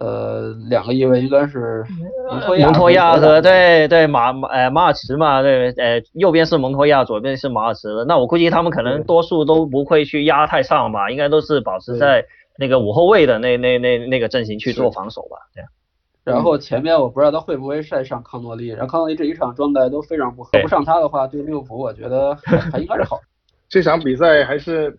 [0.00, 1.84] 呃，两个翼位应该是
[2.30, 8.04] 蒙托亚，蒙托亚和对对马马呃马尔茨嘛，对呃右边是蒙托亚，左边是马尔茨。
[8.06, 12.24] 那我估计他们可能多数都不会去压太上吧，应该都是保持在
[12.56, 15.36] 那个五后卫的那那那那个阵型去做防守吧。
[15.52, 15.64] 对。
[16.22, 22.36] 然后前面我不知道他会不会晒上康诺利，然后康诺利这一场状态都非常不合不上他的话，对利物浦我觉得
[22.70, 23.18] 还应该是好。
[23.68, 24.96] 这场比赛还是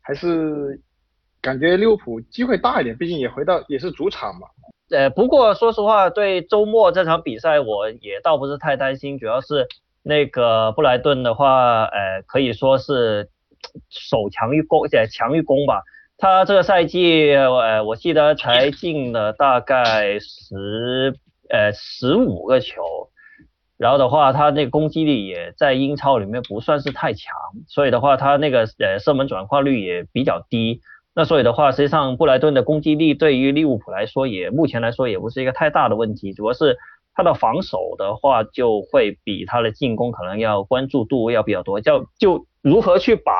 [0.00, 0.80] 还是。
[1.40, 4.48] 感觉利物浦机会大一点，毕竟也回到也是主场嘛。
[4.90, 9.66] 呃，不过说实话，对周末这场比赛我也倒不是太担心，主要是
[10.02, 13.28] 那个布莱顿的话，呃，可以说是
[13.90, 15.82] 守强于攻，呃，强于攻吧。
[16.16, 21.14] 他这个赛季，呃，我记得才进了大概十
[21.50, 23.10] 呃十五个球，
[23.76, 27.36] 然后的话，他那个攻击力也在英超里面不算是太强，
[27.68, 30.80] 所以的话，他那个呃射门转化率也比较低。
[31.18, 36.78] 那所以的话，实际上布莱顿的攻击力对于利物浦来说，也目前来说也不是一个太大的问题，主要是
[37.12, 43.32] 他的防守的话，就会比他的进攻可能要关注度要比较多，叫就如何去把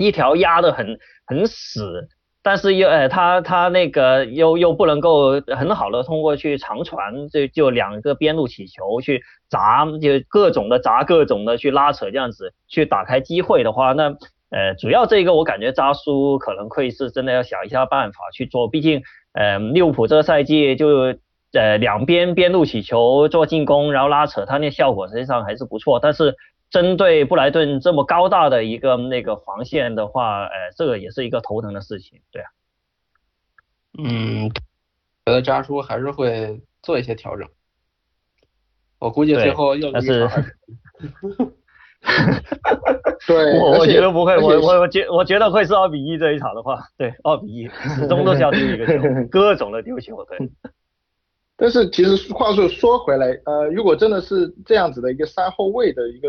[0.00, 2.06] 一条压得很很死，
[2.44, 14.16] 但是又呃他他那个又又不能够很好的通过去长传，就就两个边路起球去砸，就各种的砸，各种的去拉扯，这样子去打开机会的话，那。
[14.54, 21.12] 呃，主要这个我感觉扎叔可能会是真的要想一下办法去做，毕竟，呃，利物浦这个赛季就
[21.52, 25.98] 呃两边边路起球做进攻，然后拉扯，他那效果实际上还是不错。
[25.98, 26.36] 但是
[26.70, 32.46] 针对布莱顿这么高大的一个那个防线的话，呃，这个也是一个头疼的事情，对啊。
[33.98, 34.50] 嗯，
[35.26, 37.48] 觉得扎叔还是会做一些调整，
[39.00, 40.28] 我估计最后又是。
[43.26, 50.38] 对，我我觉得不会，我我我觉我觉得会是二比一这一场的话，对，二比一始终都是要丢一个球， 各种的丢球，对。
[51.56, 56.28] 但是其实话说说回来，呃，如果真的是这样子的一个三后卫的一个，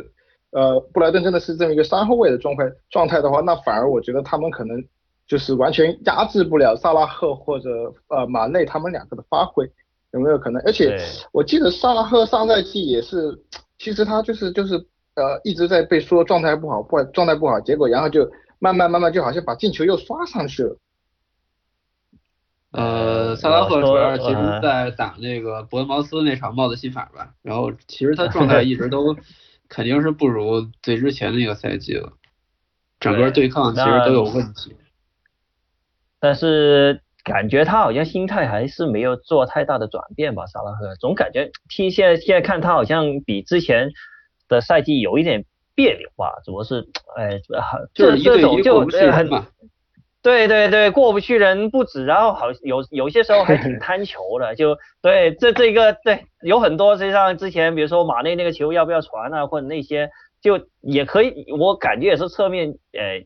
[0.52, 4.82] 呃，布莱顿真的是这么一个三后卫的状态状态的话，那反而我觉得他们可能
[5.28, 7.70] 就是完全压制不了萨拉赫或者
[8.08, 9.70] 呃马内他们两个的发挥，
[10.14, 10.62] 有没有可能？
[10.66, 10.98] 而且
[11.34, 13.38] 我记得萨拉赫上赛季也是，
[13.80, 14.86] 其实他就是就是。
[15.16, 20.78] 呃，一直在被说状态不好，不状态不好，结果然后就慢慢慢慢就好像把进球又刷上去了。
[22.72, 29.16] 呃，萨拉赫主要是其实在打那个伯恩茅斯那场帽子戏法吧，然后其实他状态一直都
[29.70, 32.12] 肯定是不如最之前那个赛季了，
[33.00, 34.76] 整个对抗其实都有问题。
[36.20, 43.94] 但是感觉他好像心态还是没有做太大的转变吧，萨拉赫总感觉踢现在现在看他好像比之前。
[44.48, 47.40] 的赛季有一点别扭吧，主要是，哎，
[47.94, 48.80] 这这种就
[49.12, 49.28] 很，
[50.22, 60.10] 对对对，过不去人不止，然后好有有些时候还挺贪球的，就对这这个对有很多，实际上之前比如说马内那个球要不要传啊，或者那些
[60.42, 63.24] 就也可以，我感觉也是侧面，呃，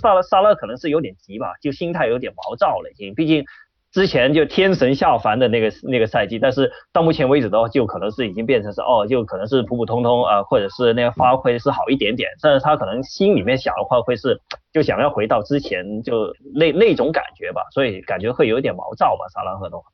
[0.00, 3.44] 萨勒萨勒可能是有点急吧，就心态有点毛躁了，已经，毕竟。
[3.92, 14.40] 之前就天神下凡的那个那个赛季，但是到目前为止的话，就可能是已经变成是哦，就可能是普普通通啊，或者是那个发挥是好一点点，但是他可能心里面想的话会是
[14.72, 19.84] 就想要回到之前就那那种感觉吧，所以感觉会有一点毛躁吧，萨拉赫的话。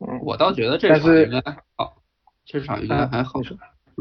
[0.00, 1.96] 嗯，我倒觉得这场应该还好，
[2.44, 3.40] 这场应该还好，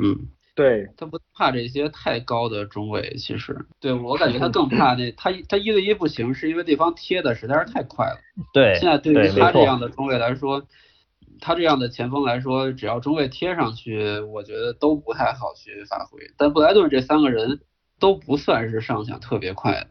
[0.01, 0.27] 嗯。
[0.55, 8.17] 对他不怕这些太高的中卫，其实对我感觉他更怕那他他一对一不行，是因为对方贴的实在是太快了。
[8.53, 10.63] 对，现在对于他这样的中卫来说，
[11.41, 16.19] 他这样的前锋来说，只要中卫贴上去，我觉得都不太好去发挥。
[16.37, 17.59] 但布莱顿这三个人
[17.99, 19.87] 都不算是上抢特别快的。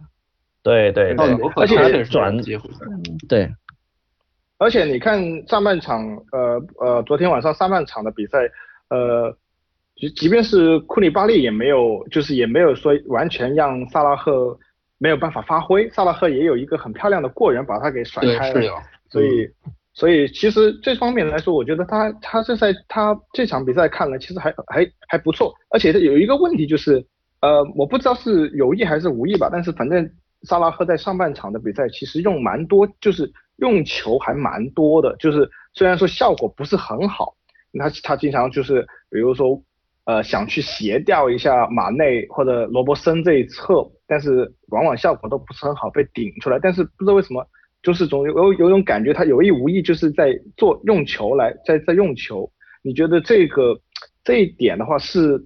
[0.62, 2.70] 对对对，而且转机会。
[3.28, 3.52] 对。
[4.56, 6.00] 而且你看上半场，
[6.32, 8.38] 呃呃，昨天晚上上半场的比赛，
[8.88, 9.36] 呃，
[9.96, 14.58] 即即便是库里巴利也没有，就是也没有说完全让萨拉赫
[14.98, 19.48] 没有办法发挥，萨拉赫也有一个很漂亮的过人把他给甩开了，所以
[19.92, 27.04] 所以其实这方面来说，我觉得他他这赛他这场比赛看了其实还还还不错，而且有一个问题就是，
[27.40, 30.10] 呃，我不知道是有意还是无意吧，但是反正
[30.42, 37.34] 萨拉赫在上半场的比赛其实用蛮多，就是用球还蛮多的，就是虽然说效果不是很好，
[37.78, 39.62] 他他经常就是比如说
[40.04, 47.46] 呃想去斜吊一下马内或者罗伯森这一侧，但是往往效果都不是很好，被顶出来，但是不知道为什么。
[47.82, 52.50] 就是总有有种感觉，他有意无意就是在做用球来在在用球。
[52.80, 53.78] 你觉得这个
[54.24, 55.44] 这一点的话是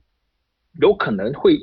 [0.81, 1.59] 有可能会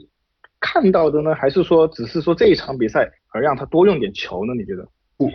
[0.59, 4.53] 看到的呢，还是说只是说这一场比赛而让他多用点球呢？
[4.53, 4.85] 你觉得？
[5.15, 5.31] 不，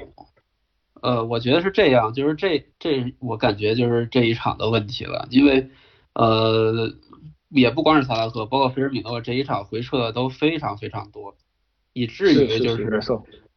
[1.00, 5.70] 呃，我觉得是这样，就是这这我感觉就是这一场的问题了，因为
[6.12, 6.92] 呃
[7.50, 11.36] 也不光是萨拉赫，包括菲尔米诺这一场回撤的都非常非常多，
[11.92, 13.00] 以至于就是。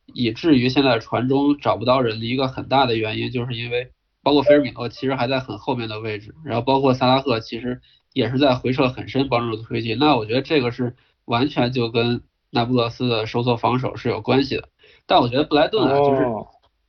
[0.06, 3.90] 以至于现在传中找不到人的一个很大的原因，就是因为
[4.22, 7.80] 包括菲尔米诺其实还在很后面的位置，然后包括萨拉赫其实
[8.12, 9.98] 也是在回撤很深帮助推进。
[9.98, 14.68] 那我觉得这个是完全就跟那不勒斯的收缩防守是有关系的。
[15.08, 16.24] 但我觉得布莱顿啊，就是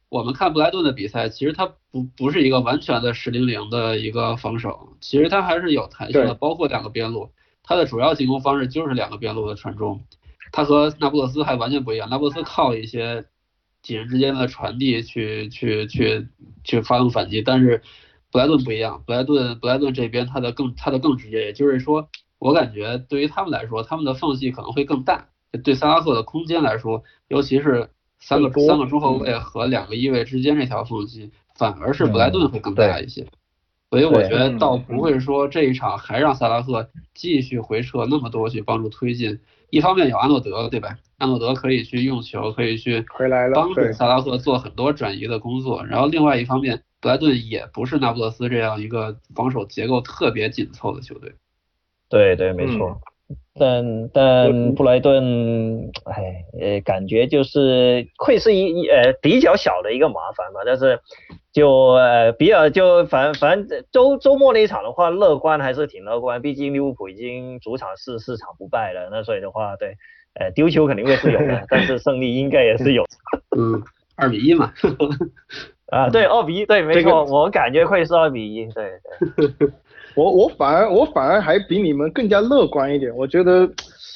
[0.09, 7.31] 我们看布莱顿的比赛，其实他不不是一个完全的十零零的一个防守，其实他还是有弹性的，包括两个边路，
[7.63, 10.05] 他的主要进攻方式就是两个边路的传中。
[10.53, 13.25] 他和那不勒斯还完全不一样，那不勒斯靠一些
[13.83, 16.29] 几人之间的传递去去去
[16.63, 17.83] 去发动反击，但是
[18.31, 25.29] 布莱顿不一样，布莱顿布莱顿这边他的更他的更直接，也就是说，我感觉对于他们来说，他们的缝隙可能会更大，
[25.65, 27.91] 对萨拉赫的空间来说，尤其是
[28.25, 33.27] 三个三个中后卫和两个翼位之间这条缝隙，反而是布莱顿会更大一些，
[33.91, 39.39] 所以我觉得倒不会说这一场还让萨拉赫继续回撤那么多去帮助推进。
[39.69, 40.97] 一方面有阿诺德，对吧？
[41.19, 43.05] 阿诺德可以去用球，可以去
[43.55, 45.85] 帮助萨拉赫做很多转移的工作。
[45.85, 51.35] 然后另外一方面，布莱顿也不是那不勒斯这样一个防守结构特别紧凑的球队。
[52.09, 53.01] 对对，没错。
[53.59, 60.63] 但但布莱顿，哎，呃，感觉就是会是一一呃比较小的一个麻烦吧。
[60.67, 60.99] 但是
[61.53, 66.43] 就呃比较就反反正周周末那一场的话，乐观还是挺乐观。
[66.43, 69.97] 毕竟利物浦已经主场四四场不败了，那所以的话，对，
[70.35, 73.05] 呃丢球肯定会是有的，但是胜利应该也是有。
[73.57, 73.81] 嗯，
[74.17, 74.73] 二比一嘛。
[75.93, 78.95] 啊，对，二比一，对，没错，我感觉会是二比一，对
[79.57, 79.69] 对。
[80.15, 83.69] 我我反而我反而还比你们更加乐观一点，我觉得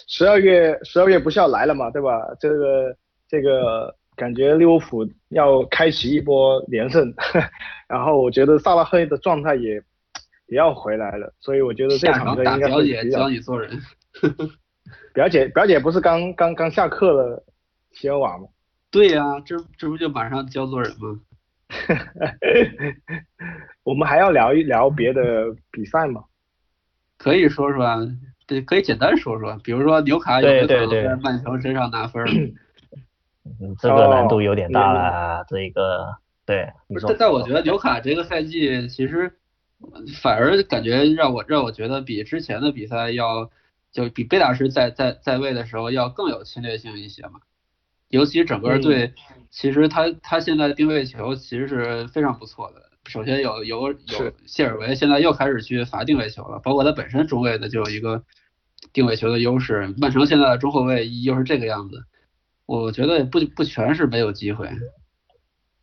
[0.07, 2.21] 十二月十二月不是要来了嘛，对吧？
[2.41, 2.97] 这个
[3.29, 7.13] 这个感觉利物浦要开启一波连胜，
[7.89, 9.75] 然后我觉得萨拉赫的状态也
[10.49, 13.71] 也要回来了，所以我觉得这场应该表姐教你做人，
[15.13, 17.45] 表姐表姐不是刚刚刚下课了，
[17.93, 18.47] 洗完碗吗？
[18.91, 21.21] 对呀，这这不就马上教做人吗？
[23.85, 26.25] 我们还要聊一聊别的比赛吗？
[27.17, 27.99] 可以说说啊，
[28.47, 32.25] 对，可以简单说说，比如说纽卡有没有在曼城身上拿分？
[33.61, 36.69] 嗯，这个难度有点大了，这个对。
[37.07, 39.33] 但但我觉得纽卡这个赛季其实
[40.21, 43.51] 反而感觉让我让我觉得比之前的比赛要
[43.91, 47.41] 就比贝大师在在在位的时候要更有侵略性一些嘛。
[48.09, 49.13] 尤其整个队，
[49.51, 52.83] 其实他他现在定位球其实是非常不错的。
[53.07, 58.23] 首先有有有谢尔维现在又开始去罚定位球了，包括他本身中卫的就有一个
[58.93, 59.95] 定位球的优势。
[59.99, 62.03] 曼城现在的中后卫又是这个样子，
[62.65, 64.71] 我觉得不不全是没有机会。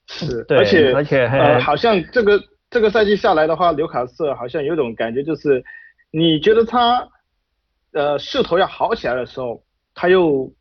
[0.07, 5.63] 是，而且而且呃，好像这个这个赛季下来的话，刘卡斯好像有种感觉，就是
[6.11, 7.07] 你觉得他
[7.91, 10.51] 呃势头要好起来的时候，他又。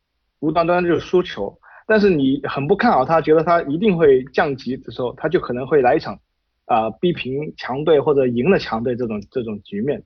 [0.44, 6.18] 无端端就输球，但是你很不看好他，觉得他一定会降级的时候，他就可能会来一场
[6.66, 10.02] 啊逼平强队或者赢了强队这种这种局面。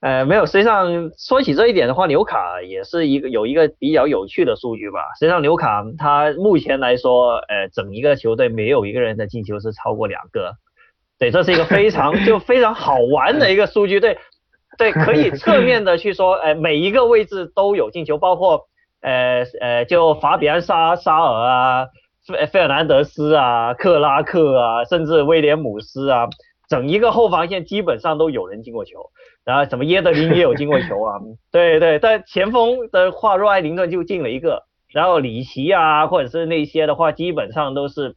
[0.00, 4.98] 呃，没有，实际上说起这一点的话，纽卡也是一个有一个比较有趣的数据吧。
[5.20, 10.54] 实际上纽卡他目前来说，呃，整一个球队没有一个人的进球是超过两个，
[11.16, 14.18] 对，这是一个非常就非常好玩的一个数据，对，
[14.78, 18.66] 对，可以侧面的去说，呃，每一个位置都有进球，包括。
[19.06, 21.86] 呃呃，就法比安沙沙尔啊，
[22.26, 26.26] 费费尔南德斯啊，克拉克啊，甚至威廉姆斯啊，
[26.68, 29.10] 整一个后防线基本上都有人进过球，
[29.44, 31.20] 然后什么耶德林也有进过球啊，
[31.52, 38.16] 对对，但前锋的话，若埃灵顿就进了一个，然后里奇啊，或者是那些的话，基本上都是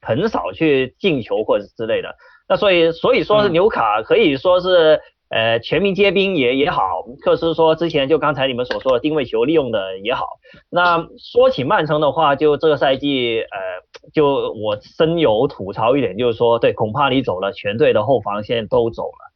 [0.00, 2.16] 很少去进球或者之类的。
[2.48, 5.00] 那所以所以说是纽卡可以说是
[5.32, 6.82] 呃全民皆兵也也好，
[7.22, 10.26] 克斯说之前就刚才你们所说的定位球利用的也好。
[10.68, 19.31] 那说起曼城的话，就这个赛季呃就我深有吐槽一点，就是说对恐怕你走了，全队的后防线都走了。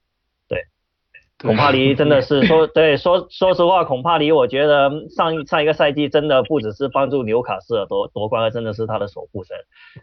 [1.39, 9.57] 孔帕尼真的是说， 对，说说实话，恐怕离，我觉得上上一个赛季真的不只是帮助纽卡斯尔夺夺冠，真的是他的守护神。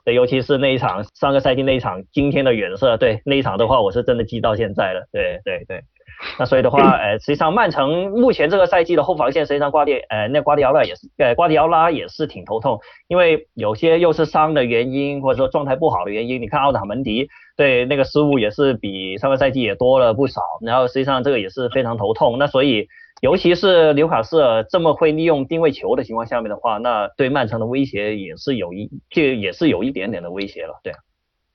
[0.06, 5.08] 对，尤其是那一场上个赛季那一场惊天的远射，对那一场的话，我是真的记到现在了。
[5.12, 5.82] 对对对。
[6.40, 16.42] 那所以的话， 呃，实际上曼城目前这个赛季的后防线，实际上瓜迪，呃，那瓜迪奥拉也是，呃，瓜迪奥拉也是挺头痛，因为有些又是伤的原因，或者说状态不好的原因。
[16.42, 22.38] 你看奥塔门迪，对那个失误也是比上个赛季也多了不少，然后实际上这个也是非常头痛。
[22.38, 22.88] 那所以，
[23.22, 30.94] 尤其是纽卡斯尔这么会利用定位球的情况下面的话，那对曼城的威胁也是有一，就也是有一点点的威胁了，对。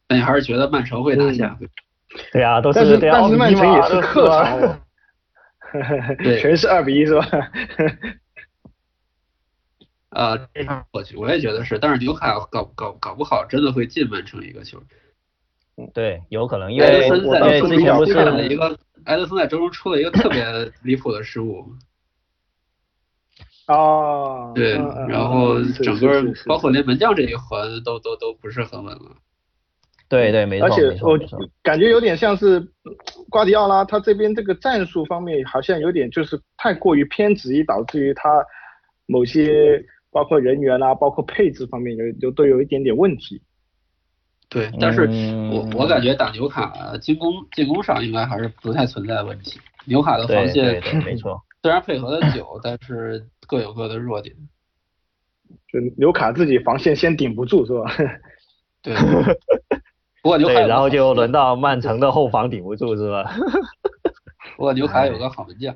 [0.09, 1.59] 那你还是觉得曼城会拿下？
[2.33, 4.81] 对啊，都是但是但是曼城也是客场，
[6.19, 7.27] 对，全是二比一是吧？
[10.11, 14.83] 啊， 这场我去我也觉得是，但是纽卡搞搞搞不好真的会进曼城一个球。
[15.95, 21.65] 对，有可能，因为埃德森在之前不是了一个，埃德森在周中出了一个特别离谱的失误。
[23.69, 24.53] 哦。
[24.57, 24.73] 对，
[25.09, 29.17] 然后整个包括连门将这一环都都都不是很稳了。
[30.09, 31.19] 对对，没错，而且我
[31.63, 32.67] 感觉有点像是
[33.29, 38.43] 瓜迪奥拉，他这边这个战术方面好像有点就是太过于偏执，导致于他
[39.07, 43.43] 某些包括人员啊，包括配置方面有有都有一点点问题。
[44.49, 45.03] 对，但是
[45.53, 49.61] 我我感觉打纽卡进攻进攻上应该还是不太存在问题。
[49.85, 54.35] 纽卡的防线没错， 虽然配合的久，但是各有各的弱点。
[55.71, 57.93] 就纽卡自己防线先顶不住是吧？
[58.83, 58.95] 对。
[60.29, 63.33] 不过纽卡，然后就轮到曼城的后防顶不住是吧？
[64.59, 65.75] 不过纽卡有个好门将，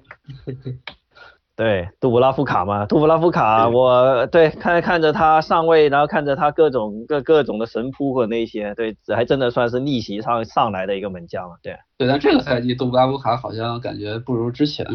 [1.57, 11.79] 对，杜布拉夫卡嘛，杜布拉夫卡，我对看看着他上位，然后看着他各种各各种的神扑和那些，对，还真的算是逆袭上上来的一个门将了，对。
[11.97, 14.87] 对，但这个赛季杜布拉夫卡好像感觉不如之前，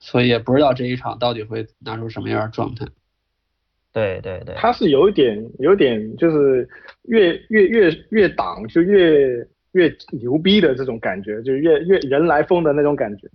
[0.00, 2.84] 所以也不知道这一场到底会拿出什么样的状态。
[3.92, 6.68] 对对对，他是有一点有点就是
[7.04, 13.28] 越越越越挡就越越牛逼的这种感觉，就越越人来疯的那种感觉。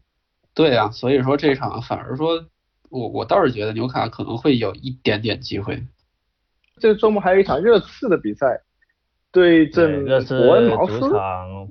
[0.54, 2.46] 对啊，所以说这场反而说，
[2.90, 5.84] 我我倒是觉得纽卡可能会有一点点机会。
[6.78, 8.62] 这周末还有一场热刺的比赛，
[9.32, 11.00] 对阵伯恩茅斯。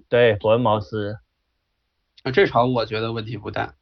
[0.09, 1.17] 对伯恩茅斯。
[2.25, 3.75] 啊，这场我觉得问题不大。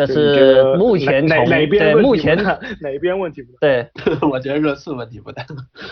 [0.00, 2.34] 但是目前从对目前
[2.80, 3.58] 哪边问题不大？
[3.60, 3.86] 对，
[4.30, 5.44] 我觉得热刺问题不大，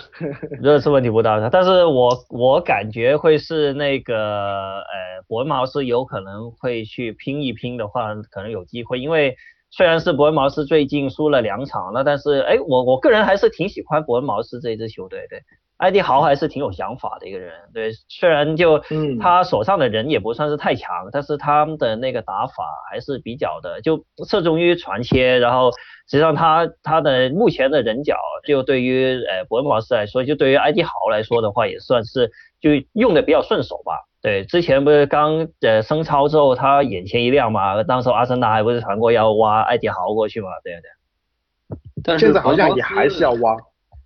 [0.63, 1.47] 热刺问题不大。
[1.51, 8.99] 但是我我感觉会是那个呃伯恩茅斯有可能会去拼一拼的话，可能有机会。
[8.99, 9.37] 因为
[9.71, 15.43] 虽然是伯恩茅斯最近输了两场了，但是哎我我个人还是挺喜欢伯恩茅斯这支球队，对。
[15.79, 18.83] 艾迪豪还是挺有想法的一个人，对，虽然就
[19.21, 34.05] 他手上的人也不算是太强，但是他们的那个打法还是比较的，就侧重于传切，然后实际上他他的目前的人脚，就对于呃伯恩茅斯来说，就对于艾迪豪来说的话，也算是就用的比较顺手吧。
[34.21, 41.79] 对，之前不是刚呃升超之后，他眼前一亮嘛，当时阿森纳还不是传过要挖艾迪豪过去嘛，对对。
[42.03, 43.57] 但是现在好像也还是要挖。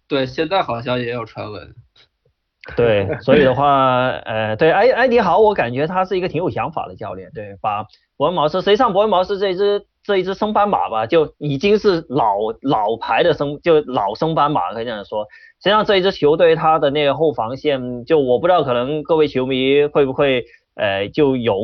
[0.08, 1.74] 对，现在好像也有传闻。
[2.76, 7.28] 对，所以的话，呃，对埃埃迪豪，我感觉他是一个挺有想法的教练。
[7.34, 7.84] 对，把
[8.16, 15.24] 伯恩茅斯，实际上伯恩茅斯这一支这一支升班马吧，就已经是老老牌的升，就老升班马可以这样说。
[15.60, 20.44] 实际上这一支球队他的那个后防线，就我不知道，可能各位球迷会不会
[20.76, 21.56] 呃就有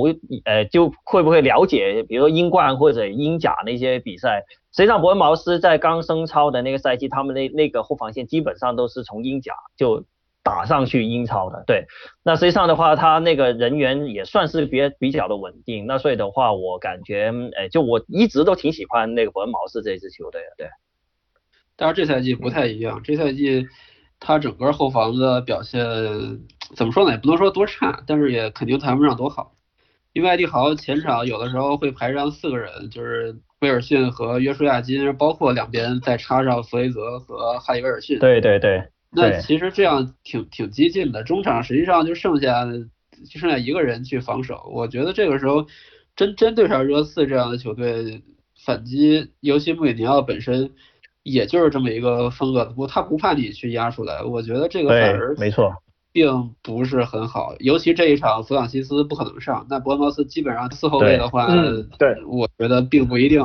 [0.45, 4.43] 呃就会不会了解，比如说英冠或者英甲那些比赛。
[4.79, 10.05] 实际上，伯恩茅斯在刚升超的那个赛季，他们那那个后防线基本上都是从英甲就
[10.45, 11.65] 打上去英超的。
[11.67, 11.87] 对，
[12.23, 15.89] 那实际上的话，他那个人员也算是比比较的稳定。
[15.89, 20.47] 那所以的话，我感觉，哎，就我一直都挺喜欢那个伯恩茅斯这支球队的。
[20.57, 20.69] 对，
[21.75, 23.67] 但是这赛季不太一样，这赛季
[24.21, 25.83] 他整个后防的表现
[26.77, 27.11] 怎么说呢？
[27.11, 29.57] 也不能说多差，但是也肯定谈不上多好。
[30.13, 38.19] 因为艾迪豪前场有的时候会排上四个人，就是威尔逊和约书亚金，包括两边再插上弗雷泽和哈里威尔逊。
[38.19, 38.89] 对对对。
[39.11, 44.71] 那其实这样挺挺激进的，中场实际上就剩下就剩下一个人去防守。
[44.71, 45.67] 我觉得这个时候
[46.15, 48.23] 真真对上热刺这样的球队
[48.65, 50.71] 反击，尤其穆里尼奥本身
[51.23, 54.23] 也就是这么一个风格，不，他不怕你去压出来。
[54.23, 55.73] 我觉得这个反而没错，
[56.13, 57.55] 并不是很好。
[57.59, 61.49] 尤其这一场，弗朗西斯不可能上，那伯恩茅斯基本上四后卫的话，
[61.99, 63.43] 对，我觉得并不一定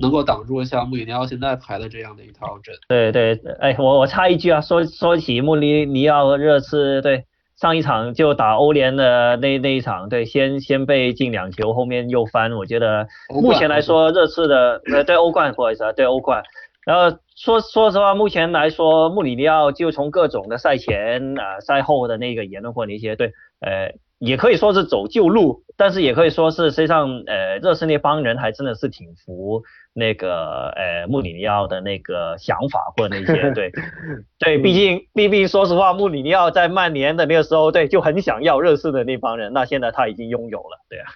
[0.00, 2.74] 能够挡住像穆里尼奥现在排的这样的一套阵。
[2.88, 7.24] 对对，哎，我我插一句啊，说说起穆里尼奥热刺，对。
[7.56, 12.52] 上一场就打欧联的那那一场，对，先先被进两球，后面又翻。
[12.52, 16.42] 我觉得目前来说，热刺的呃对欧冠不好意思啊，对欧冠。
[16.84, 29.62] 然后说说实话，目前来说，穆里尼奥就从各种的赛前啊赛后的那个言论或者一些对，呃，也可以说是走旧路，但是也可以说是实际上呃热刺那帮人还真的是挺服。
[29.96, 33.70] 那个呃穆里尼奥的那个想法或者那些对
[34.40, 41.06] 对，毕竟毕竟说实话，穆里尼奥在曼联的那个时候对就很想要热刺的那帮人，那现在他已经拥有了，对啊。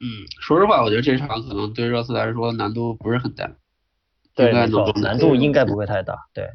[0.00, 3.48] 嗯，说实话，我觉得这场可能对热刺来说难度不是很大，
[4.34, 6.48] 对，没错，难度应该不会太大，对。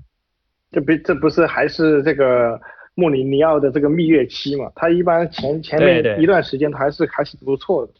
[0.72, 2.60] 这不这不是还是这个
[2.94, 4.72] 穆里尼奥的这个蜜月期嘛？
[4.76, 7.94] 他一般前前面一段时间他还是还是不错的。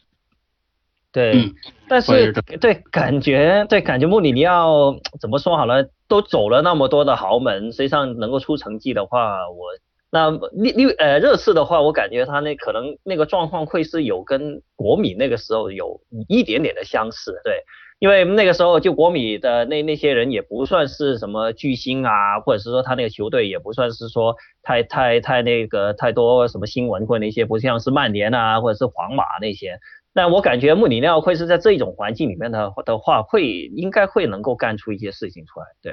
[1.12, 1.52] 对，
[1.88, 9.70] 但是对感觉对感觉穆里尼奥怎么说好了，都走了那么多的豪门，实际上能够出成绩的话，我
[10.12, 17.64] 那六六呃热刺的话，我感觉他那可能那个状况会是有跟国米那个时候有一点点的相似，对，
[18.00, 29.78] 因为那个时候就国米的那那些人也不算是什么巨星啊，或者是说他那个球队也不算是说太太太那个太多什么新闻或者那些，不像是曼联啊或者是皇马那些。
[30.12, 35.92] 但我感觉穆里尼奥会是在这种环境里面的的话，会应该会能够干出一些事情出来，对，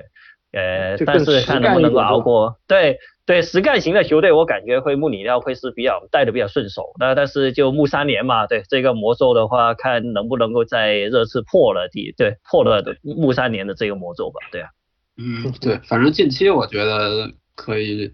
[0.60, 2.98] 呃，但是看能不能够熬过，对
[3.28, 14.70] 对，实干型的球队，我感觉会穆里尼奥会是比较带的比较顺手，那但是就穆三连嘛，对这个魔咒的话，看能不能够在热刺破了第，对破了穆三连的这个魔咒吧，对啊，
[15.18, 18.12] 嗯，对，反正近期我觉得可以，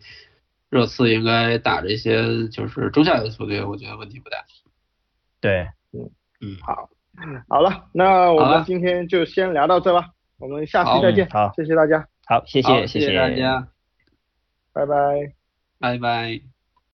[0.70, 4.40] 热刺应该打这些就是中下游球队，我觉得问题不大，
[5.40, 5.68] 对。
[5.94, 6.10] 嗯。
[6.46, 6.90] 嗯，好，
[7.48, 10.10] 好了，那我们今天就先聊到这吧，
[10.40, 13.66] 我们下期再见，好，谢谢大家，好，谢谢谢谢大家，
[14.74, 15.36] Bye bye.
[15.80, 16.53] Bye bye.